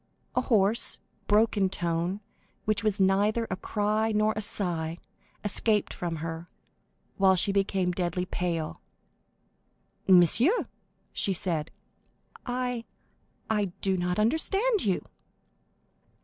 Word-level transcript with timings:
A 0.33 0.41
hoarse, 0.41 0.97
broken 1.27 1.69
tone, 1.69 2.21
which 2.65 2.83
was 2.83 2.99
neither 2.99 3.45
a 3.51 3.55
cry 3.55 4.11
nor 4.11 4.33
a 4.35 4.41
sigh, 4.41 4.97
escaped 5.43 5.93
from 5.93 6.15
her, 6.15 6.49
while 7.17 7.35
she 7.35 7.51
became 7.51 7.91
deadly 7.91 8.25
pale. 8.25 8.81
"Monsieur," 10.07 10.67
she 11.13 11.33
said, 11.33 11.69
"I—I 12.47 13.65
do 13.81 13.95
not 13.95 14.17
understand 14.17 14.83
you." 14.83 15.05